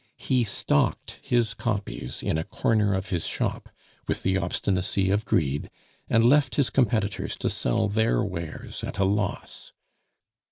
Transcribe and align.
He 0.17 0.43
stocked 0.43 1.19
his 1.21 1.53
copies 1.53 2.23
in 2.23 2.35
a 2.39 2.43
corner 2.43 2.95
of 2.95 3.09
his 3.11 3.27
shop, 3.27 3.69
with 4.07 4.23
the 4.23 4.35
obstinacy 4.35 5.11
of 5.11 5.25
greed, 5.25 5.69
and 6.09 6.23
left 6.23 6.55
his 6.55 6.71
competitors 6.71 7.37
to 7.37 7.51
sell 7.51 7.87
their 7.87 8.23
wares 8.23 8.83
at 8.83 8.97
a 8.97 9.05
loss. 9.05 9.73